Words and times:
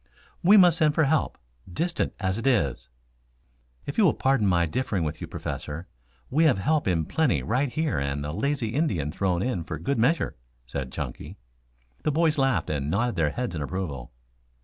"We 0.41 0.57
must 0.57 0.79
send 0.79 0.95
for 0.95 1.03
help, 1.03 1.37
distant 1.71 2.13
as 2.19 2.39
it 2.39 2.47
is." 2.47 2.89
"If 3.85 3.99
you 3.99 4.03
will 4.03 4.15
pardon 4.15 4.47
my 4.47 4.65
differing 4.65 5.03
with 5.03 5.21
you, 5.21 5.27
Professor, 5.27 5.87
we 6.31 6.45
have 6.45 6.57
help 6.57 6.87
in 6.87 7.05
plenty 7.05 7.43
right 7.43 7.71
here 7.71 7.99
and 7.99 8.25
a 8.25 8.31
lazy 8.31 8.69
Indian 8.69 9.11
thrown 9.11 9.43
in 9.43 9.63
for 9.63 9.77
good 9.77 9.99
measure," 9.99 10.35
said 10.65 10.91
Chunky. 10.91 11.37
The 12.01 12.11
boys 12.11 12.39
laughed 12.39 12.71
and 12.71 12.89
nodded 12.89 13.15
their 13.15 13.29
heads 13.29 13.53
in 13.53 13.61
approval. 13.61 14.11